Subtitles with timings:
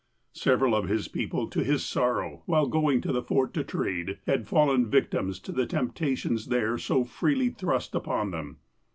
[0.33, 4.47] Several of his people, to his sorrow, while going to the Fort to trade, had
[4.47, 8.57] fallen victims to the temptations there so freely thrust upon them.